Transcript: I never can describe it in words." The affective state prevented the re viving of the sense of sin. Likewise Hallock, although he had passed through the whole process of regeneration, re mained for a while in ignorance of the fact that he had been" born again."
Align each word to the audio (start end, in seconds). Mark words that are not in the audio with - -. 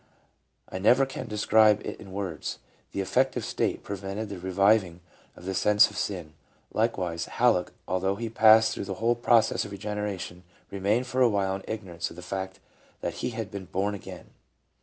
I 0.67 0.79
never 0.79 1.05
can 1.05 1.27
describe 1.27 1.85
it 1.85 1.99
in 1.99 2.11
words." 2.11 2.57
The 2.91 3.01
affective 3.01 3.45
state 3.45 3.83
prevented 3.83 4.29
the 4.29 4.39
re 4.39 4.49
viving 4.51 5.01
of 5.35 5.45
the 5.45 5.53
sense 5.53 5.91
of 5.91 5.95
sin. 5.99 6.33
Likewise 6.73 7.25
Hallock, 7.25 7.71
although 7.87 8.15
he 8.15 8.23
had 8.25 8.33
passed 8.33 8.73
through 8.73 8.85
the 8.85 8.95
whole 8.95 9.13
process 9.13 9.63
of 9.63 9.71
regeneration, 9.71 10.41
re 10.71 10.79
mained 10.79 11.05
for 11.05 11.21
a 11.21 11.29
while 11.29 11.55
in 11.55 11.63
ignorance 11.67 12.09
of 12.09 12.15
the 12.15 12.23
fact 12.23 12.59
that 13.01 13.13
he 13.21 13.29
had 13.29 13.51
been" 13.51 13.65
born 13.75 13.93
again." 13.93 14.31